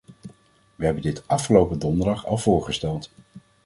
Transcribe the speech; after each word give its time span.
Wij 0.75 0.85
hebben 0.85 1.01
dit 1.03 1.27
afgelopen 1.27 1.79
donderdag 1.79 2.25
al 2.25 2.37
voorgesteld. 2.37 3.11